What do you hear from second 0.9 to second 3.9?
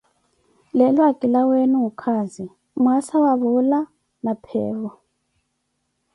akilaweene okaazi, mwaasa wa vuula